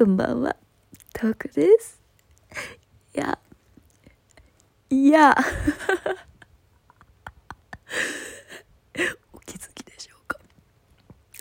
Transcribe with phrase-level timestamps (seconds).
[0.00, 0.56] こんばんは。
[1.12, 2.00] トークです。
[3.14, 3.38] いや、
[4.88, 5.36] いや、
[9.34, 10.38] お気づきでしょうか。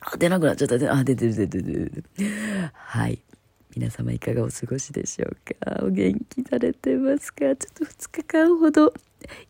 [0.00, 0.74] あ、出なくなっちゃった。
[0.90, 2.70] あ、出てる出てる出てる。
[2.72, 3.22] はい。
[3.76, 7.40] 皆様いかがお過ごしでしょうかお元気されてますか？
[7.40, 8.94] ちょっと2日間ほど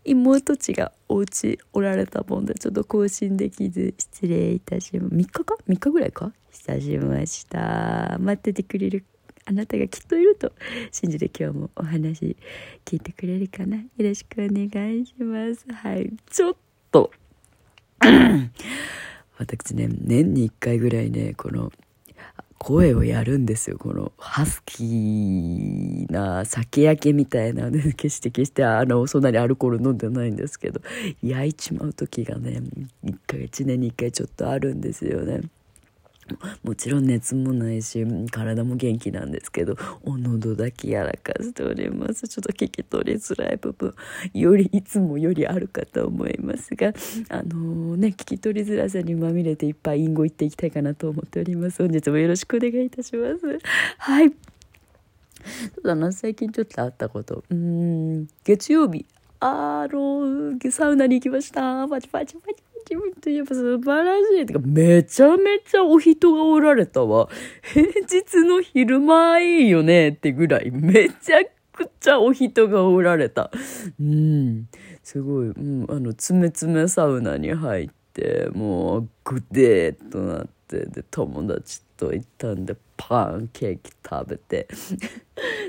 [0.05, 5.15] 妹ちがお家おられたもんでちょっと更新できず失礼いたします。
[5.15, 6.33] 3日か？3日ぐらいか？
[6.51, 8.17] 久しました。
[8.20, 9.05] 待っててくれる？
[9.45, 10.53] あなたがきっといると
[10.91, 12.37] 信じて今日もお話
[12.84, 13.77] 聞いてくれるかな？
[13.77, 14.67] よろしくお願
[15.01, 15.65] いします。
[15.73, 16.56] はいちょっ
[16.91, 17.11] と。
[19.39, 21.70] 私ね年に1回ぐらいねこの
[22.59, 30.80] 声をやるんですよこのハスキーな酒焼けみたいなね 決して決してあのそんなにアルコール飲んでないんですけど
[31.23, 32.62] 焼いちまう時がね
[33.05, 35.42] 1回1年に1回ちょっとあるんですよね。
[36.62, 42.28] もちろん熱もないし体も元気なんですけどお喉だけやらかしております。
[42.28, 43.94] ちょっと聞き取りづらい部分
[44.34, 46.88] よりいつもよりあるかと思いますが
[47.28, 51.82] あのー、ね聞き取りづらさにまみれていっぱい隠語言っていきたいかなと思っております。
[51.82, 53.58] 本日もよろしくお願いいたします。
[53.98, 54.30] はい。
[54.30, 57.44] そうだな最近ちょっとあったこと。
[57.50, 58.27] うん。
[58.44, 59.06] 月曜日。
[59.38, 61.86] あのサウナに行きました。
[61.86, 62.66] パチパチパチ。
[62.87, 64.47] 気分といえば素晴らしい。
[64.47, 67.28] てか、めちゃめちゃお人がおられたわ。
[67.75, 71.39] 平日の昼間いいよねってぐらい、めちゃ
[71.73, 73.51] くちゃお人がおられた。
[74.01, 74.69] うん。
[75.03, 84.69] すごい、うん、あの、つめつめサウナに入って、もう、グデーっとなって、で、友達と行ったんで、パンケーキ食べて。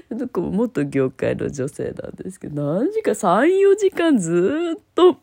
[0.10, 5.18] なんか元業界の女性なんですけど、何時か3、4時間ずっと、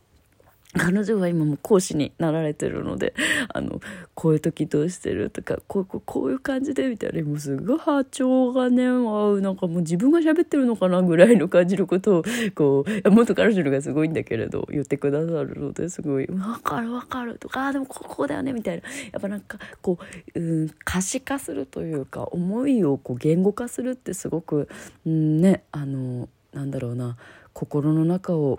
[0.77, 3.15] 彼女は今も講師になられてるので、
[3.53, 3.81] あの、
[4.15, 12.25] こういう時どうしてるとか、こうこういう感じでみたいな、もうすごい波長がね、合う、なんかもう自分が喋ってるのかなぐらいの感じることを、
[12.55, 18.83] こう、もっと彼女がすごいんだけれど、言ってくださるので、すごい、わかるわかるとか、あ、でもここだよね、みたいな。
[19.13, 19.99] やっぱなんか、こ
[20.35, 24.69] う、うん、可視化するというか、思いをこう言語化するってすごく、
[25.07, 27.17] うん、ね、あの、なんだろうな、
[27.53, 28.59] 心の中を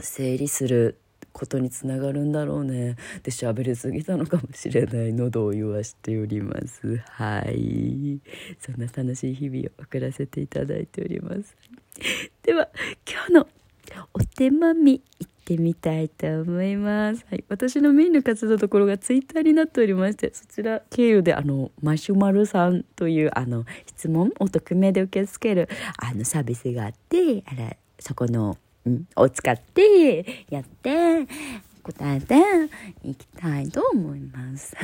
[0.00, 0.96] 整理する
[1.34, 2.96] ことにつながるんだろうね。
[3.24, 7.02] で喋りすぎたのかもしれない喉を言わしております。
[7.10, 8.20] はい。
[8.60, 11.56] そんな楽しい日々を送らせていただいております。
[12.42, 12.68] では
[13.06, 13.48] 今日の
[14.14, 17.26] お手まみ行ってみたいと思います。
[17.28, 25.68] はい、私のメインの活動ところがツイッターになっておりまして、そちら経由であのマシュマロさんというあの質問を匿名で受け付ける
[25.98, 28.56] あのサービスがあって、あらそこの
[28.86, 31.26] うん、を使ってやって
[31.82, 32.34] 答えて
[33.02, 34.76] いきたいと思います。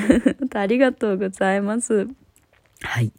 [0.54, 2.08] ありがとうございます。
[2.82, 3.12] はい。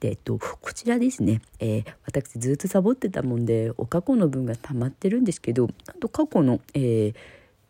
[0.00, 7.14] で、えっと、こちらですね、えー、私ずっとサボってたもんで、お過去の分が溜まってるんですけど、あと過去の、えー、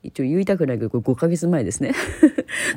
[0.03, 1.93] 一応言いたくないけど、5ヶ月前ですね。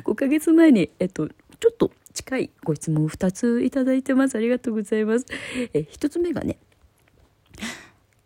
[0.04, 4.36] 5ヶ月前に、えっと、ちょっと近いご質問を2ついただいてます。
[4.36, 5.26] ありがとうございます。
[5.74, 6.56] え1つ目がね、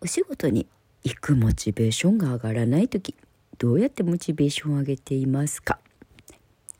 [0.03, 0.67] お仕事に
[1.07, 3.15] 行くモチベーションが上がらない時
[3.59, 5.79] どうやってモチベーションを上げていますか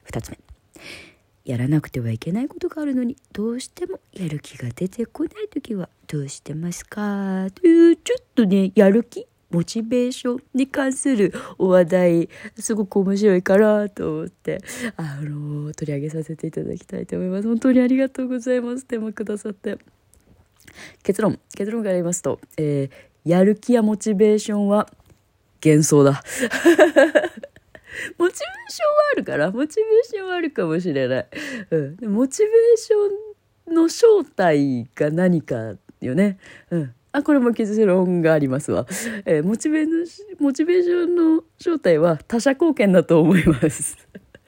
[0.07, 0.39] ？2つ目。
[1.45, 7.49] やらなくてはいけないことがあるのにどうしてもやる気が出てこない時はどうしてますか？
[7.55, 9.27] というちょっとねやる気？
[9.51, 14.59] モチベーションに関するお話題すごく面白いかなと思って
[14.97, 17.47] あの取り上げさせていただきたいと思います。
[17.47, 18.87] 本当にありがとうございます。
[18.87, 19.77] 手間くださって。
[21.03, 21.39] 結論。
[21.55, 24.89] 結論から言いますと、えーやる気やモチベーションは
[25.65, 26.23] 幻想だ。
[28.19, 31.27] モチベーションはあるから、モチベーションはあるかもしれない。
[31.71, 31.77] う
[32.07, 32.13] ん。
[32.13, 36.39] モチベーションの正体が何かよね。
[36.71, 36.95] うん。
[37.13, 38.87] あ、これも結論がありますわ。
[39.25, 43.97] えー、モチベーション、モチベーションの正体は他者貢献だと思います。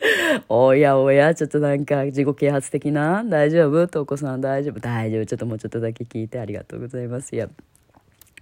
[0.50, 3.24] おやおや、ちょっとなんか自己啓発的な？
[3.24, 3.86] 大丈夫？
[3.86, 4.80] とお子さん大丈夫？
[4.80, 7.34] 大丈夫ちょっともうちょっとだけ聞いてありがとうございます。
[7.34, 7.48] いや、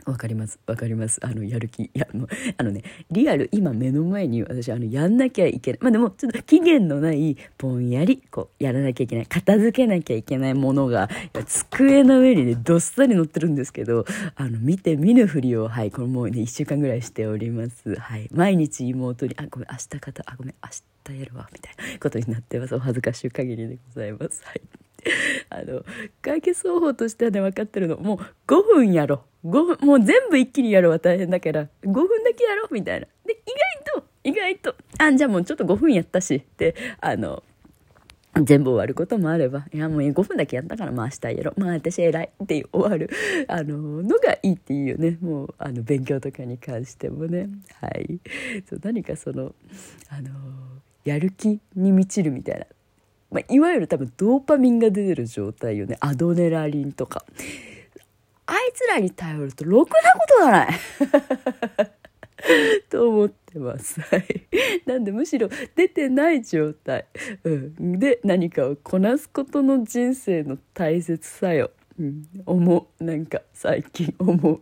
[0.07, 0.59] わかります。
[0.67, 1.19] わかります。
[1.25, 1.85] あの、やる気。
[1.85, 5.81] いや、もう、あのね、リアル、今目の前に私、あの、やんなきゃいけない。
[5.83, 9.27] まあでも、ちょっと期限のない、ぼんやり、こう、やらなきゃいけない。
[9.27, 11.09] 片付けなきゃいけないものが、
[11.47, 14.05] 机の上にね、どっさり乗ってるんですけど、
[14.37, 17.95] あの、見て見ぬふりを、はい、これもうね、1週間ぐらいしております。
[17.95, 18.29] はい。
[18.33, 20.71] 毎日妹に、あ、ごめん、明日方、あ、ごめん、明
[21.15, 22.75] 日やるわ、みたいなことになってます。
[22.75, 24.43] お恥ずかしい限りでございます。
[24.45, 24.84] はい。
[25.51, 25.85] あの
[26.23, 33.37] 解決方法としてはね分かってるのもう5分やろ5分もう全部一気にやるは大変だから5分だけやろうみたいなで意
[33.95, 37.43] 外と意外とあじゃあもうちょっと5分やったしってあの
[38.43, 41.61] 全部終わることもあれば、いやもう5分だけやったからまあ明日やろう。
[41.61, 43.09] まあ私偉いって終わる、
[43.47, 45.19] あの、のがいいっていうよね。
[45.21, 47.49] もう、あの、勉強とかに関してもね。
[47.81, 48.19] はい。
[48.69, 49.55] そう何かその、
[50.09, 50.31] あの、
[51.05, 52.67] やる気に満ちるみたいな。
[53.35, 55.97] まあ、いわゆる多分ドーパミンが出てる状態よね。
[55.99, 57.25] アドネラリンとか。
[58.47, 60.69] あいつらに頼るとろくなことがない。
[62.89, 64.01] と思ってます。
[64.01, 64.25] はい。
[64.87, 67.07] なんでむしろ出てない状態。
[67.43, 67.99] うん。
[67.99, 71.73] で、何かをこなすことの人生の大切さよ。
[71.99, 72.23] うん。
[72.47, 73.05] 思う。
[73.05, 74.61] なんか最近思う。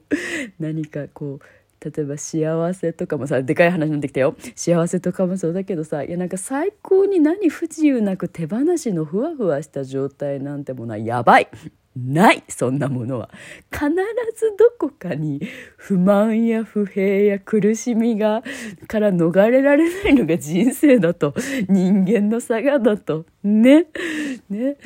[0.58, 1.40] 何かこう、
[1.84, 4.36] 例えば幸せとかもさでかい話になってきたよ。
[4.54, 11.48] 幸せとかもそうだけどさいやなんか最高に何不自由なく手放しのふわふわした状態なんてものはやばい。
[11.94, 13.28] ないそんなものは。
[13.70, 13.90] 必
[14.34, 15.40] ずどこかに
[15.76, 18.42] 不満や不平や苦しみが
[18.86, 21.34] から逃れられないのが人生だと。
[21.68, 23.26] 人間の差がだと。
[23.44, 23.88] ね。
[24.48, 24.76] ね。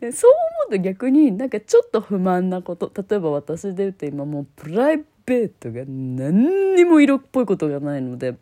[0.00, 2.90] でそう思うと逆になんかちょっと不満なこと。
[2.96, 8.36] 例えば私で言うと今もうプライベートが何にも色っぽいことがないので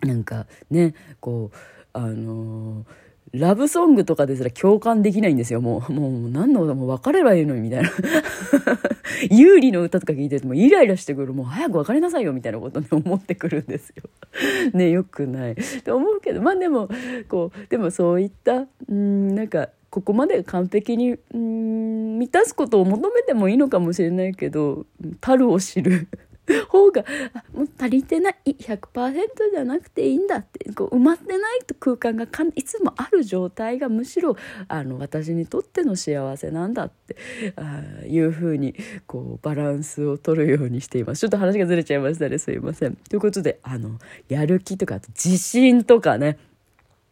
[0.00, 1.56] なんかねこう
[1.92, 5.60] あのーラブソングとかですら共感できないんですよ。
[5.60, 7.90] もう、もう何の歌も別ればいいのにみたいな。
[9.28, 11.32] 有利の歌とか聞いててもイライラしてくる。
[11.32, 14.04] もう早く別れなさいよみたいなことね、思ってくるんですよ。
[14.72, 15.52] ね、よくない。
[15.52, 16.88] って思うけど、まあでも、
[17.28, 24.86] こう、でもそういった、うん、なんか、ここまで完璧に、うん、満たすことを求めてもいいのかもしれないけど、
[25.20, 26.08] 樽を知る。
[26.68, 27.04] 方が
[27.54, 28.36] もう足りてない。
[28.44, 29.14] 100%
[29.52, 30.72] じゃなくていいんだって。
[30.72, 32.26] こう埋まってない空間が
[32.56, 34.36] いつもある状態がむしろ
[34.66, 37.16] あの私にとっての幸せなんだって。
[37.54, 38.74] あいうふうに
[39.06, 41.20] こうバランスを取るようにしています。
[41.20, 42.36] ちょっと話がずれちゃいましたね。
[42.38, 42.96] すいません。
[42.96, 46.36] ということであのやる気とか自信とかね。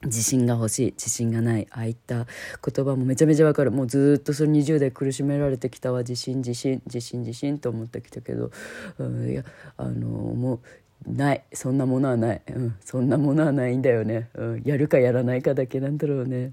[0.05, 2.27] 自信が欲しい自信がないああいった
[2.65, 3.71] 言葉もめちゃめちゃわかる。
[3.71, 6.01] もうずっとその20代苦しめられてきたわ。
[6.01, 8.51] 自信自信自信自信と思ってきたけど、
[8.99, 9.45] うん、いや
[9.77, 10.61] あのも
[11.07, 11.45] うない。
[11.53, 16.53] そんなものはない、うん、そんなものはないんだよね、うん、やるかやらないかだけなんだろうね。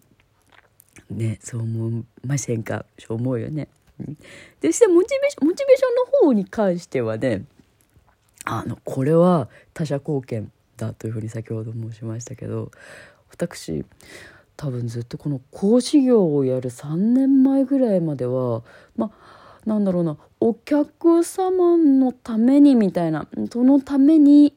[1.10, 3.68] ねそう思いませんかそう思うよね、
[4.00, 4.18] うん、
[4.62, 7.46] でしてモチベーションモチベーションの方に関してはね
[8.46, 12.72] あのこれは他者貢献だというふうに先ほど申しましたけど
[13.32, 13.86] 私
[14.58, 18.62] 多分ずっとこの講師業をやる3年前ぐらいまでは
[18.98, 24.52] まあなんだろうなお客様のためにみたいなそのためにっ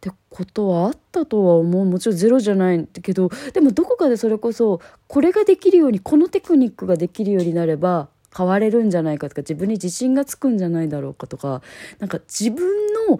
[0.00, 1.84] てことはあったとは思う。
[1.86, 11.62] もちろんゼロじゃないけどでもどこかでそれこそこれができるようにこのテクニックができるようになれば変われるんじゃないかとか自分に自信がつくんじゃないだろうかとか
[11.98, 12.66] なんか自分
[13.08, 13.18] の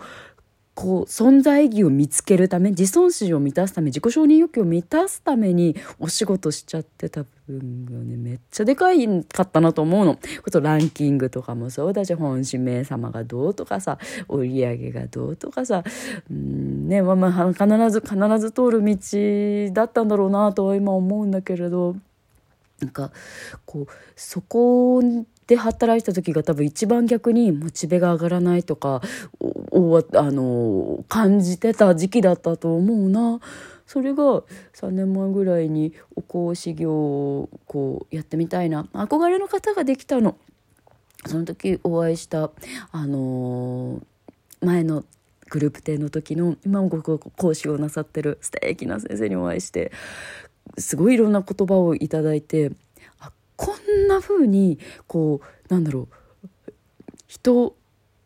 [0.76, 10.18] こう存在意義を見つけるため自尊心を満たすため自己承認欲求を満たすためにお仕事しちゃってた部分がねめっちゃでかいかったなと思うの。
[10.44, 15.82] ことランキングとかもそうだし本指名様がどうとかさ売り上げがどうとかさ
[16.30, 21.96] うんねまあまあ必ず必ず通る道だったんだろうなとは今思うんだけれど
[22.80, 23.10] なんか
[23.64, 25.02] こうそこ
[25.46, 29.00] で働いてた時が多分一番逆にモチベが上がらないとか
[29.76, 33.40] をあの感じてた時期だったと思うな。
[33.86, 34.42] それが
[34.74, 40.36] 3年前ぐらいにお講師業をこうやってみたいな憧れの方ができたの。
[41.24, 42.50] その時お会いした
[42.92, 44.00] あの
[44.60, 45.04] 前の
[45.50, 49.92] グループ展の時の今もご講師をなさってる素敵な先生にお会いして
[50.78, 52.72] すごいいろんな言葉をいただいて
[53.20, 56.72] あこんな風にこうなんだろう
[57.26, 57.76] 人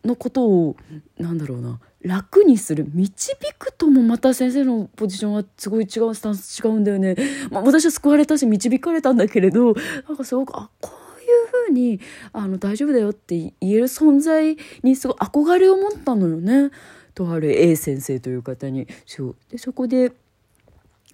[0.04, 0.76] のことを
[1.18, 7.14] なんだろうな楽にする導くともまた先生のポジションはすごい違うスタンス違うんだよね。
[7.50, 9.74] まあ、私は救われたし導かれたんだけれど
[10.08, 12.00] なんかすごくあこういうふうに
[12.32, 16.70] あの大丈夫だよって言える存在にすごい憧れを持ったのよね。
[17.14, 20.12] とある A 先生という方にそうでそこで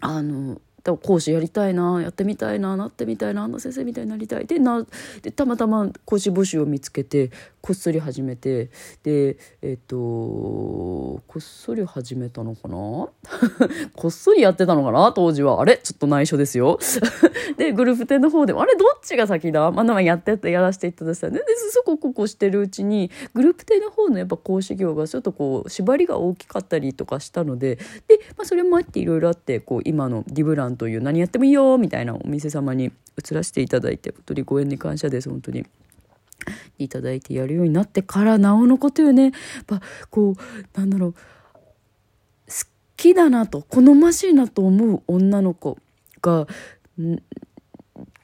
[0.01, 0.61] あの
[0.95, 4.87] 講師やりたいなやってみたいななってみたいなあんな先生みたいになりたいでな
[5.23, 7.33] でたまたま講師募集を見つけて
[7.67, 8.71] こっそり始めて
[9.03, 12.77] でえっとこっそり始めたのかな？
[13.97, 15.13] こっそりやってたのかな？
[15.13, 15.61] 当時は。
[15.61, 15.77] あれ？
[15.83, 16.79] ちょっと内緒ですよ。
[17.59, 18.77] でグループ展の方でもあれ？
[18.77, 19.73] どっちが先だ？
[19.73, 21.45] まだやってやらせていただいたねで。
[21.73, 27.81] そこここしてるうちにグループ展の方のやっぱ講師業がちょっとこう縛りが大きかったりとかしたので。
[28.07, 35.67] で、まあ、それもあっていろいろあってこう今のディブランという何やってもいいよみたいなお店様に移らせていただいて本当にご縁に感謝です本当に。
[36.79, 39.25] いただいてやるようになってからなおのことよね。
[39.25, 39.33] やっ
[39.67, 41.13] ぱこうなんだろう。
[41.13, 41.19] 好
[42.97, 45.79] きだなと好ましいなと思う女の子
[46.23, 46.47] が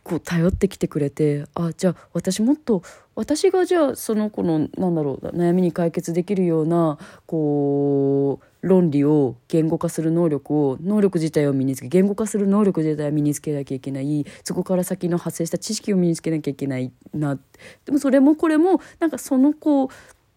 [0.03, 2.83] こう頼ってきてくれてあじゃあ私もっと
[3.15, 17.39] 私がじゃあその子のなんだろう悩みに解決できるようなこう論理を言語化する能力を能力自体を身につけ言語化する能力自体を身につけなきゃいけないそこから先の発生した知識を身につけなきゃいけないな
[17.85, 19.91] でもそれもこれもなんかその子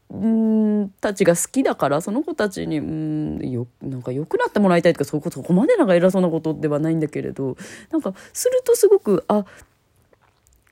[0.10, 7.58] うんたちが好きだからその子たちにうんよなんか良くなってもらいたいとかそこそこまでなんか偉そうなことではないんだけれど
[7.91, 9.46] なんかするとすごくあ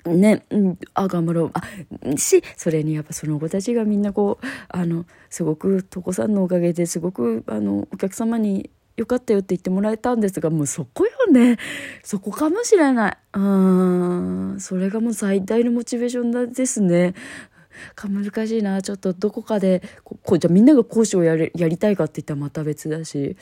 [0.06, 1.52] ね、うん、あ、頑張ろう。
[1.54, 11.58] あ、し、それにやっぱその子たちがみんなこう、あの、すごく、とこさんのおかげですごく、あの、お客様によかったよって言ってもらえたんですが、もうそこよね。
[12.04, 13.18] そこかもしれない。
[13.34, 17.14] うん、それがもう最大のモチベーションですね。
[17.96, 23.36] か難しいなちょっとどこかでこうじゃみんなが講師をやれやりたいかって言ったらまた別だし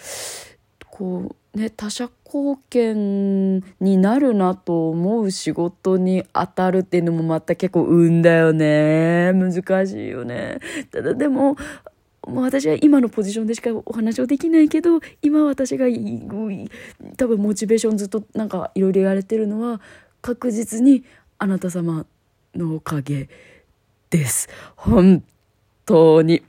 [1.01, 10.59] こうね他者貢献になるなと思う仕事に当たるっていうのもまた結構運だよね難しいよね
[10.91, 11.55] ただでも
[12.27, 15.87] もう私は今のポジションでしかお話をできないけど今私が
[17.17, 19.81] 多分モチベーションずっとなんかいろいろやれてるのは
[20.21, 21.03] 確実に
[21.39, 22.05] あなた様
[22.53, 23.27] のおかげ
[24.11, 24.49] です。
[24.75, 25.23] 本
[25.83, 26.43] 当に。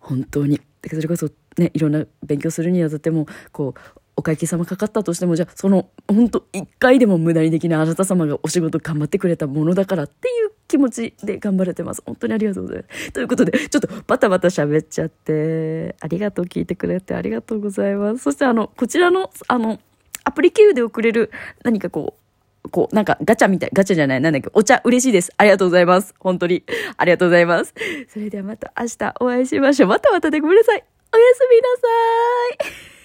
[0.00, 0.58] 本当に。
[0.88, 1.28] それこそ
[1.60, 12.02] ね、いろんな勉強するにあたっても、こう、お会計様かかったとしても、じゃあ、その、本当一回でも無駄にできないあなた様がお仕事頑張ってくれたものだからっていう気持ちで頑張れてます。
[12.04, 13.12] 本当にありがとうございます。
[13.12, 18.24] ということで、ちょっとバタバタ喋っちゃって、ありがとう聞いてくれてありがとうございます。
[18.24, 19.78] そしてあの、こちらの、あの、
[20.24, 21.30] アプリ経由で送れる
[21.62, 22.14] 何かこ
[22.64, 25.32] う、こう、なんかガチャみたい、ガチャじゃない、なんだっけ、お茶嬉しいです。
[25.36, 26.12] ありがとうございます。
[26.18, 26.64] 本当に。
[26.96, 27.72] ありがとうございます。
[28.08, 29.88] それではまた明日お会いしましょう。
[29.88, 30.97] またまたでごめんなさい。
[31.10, 32.97] おやすみなさい。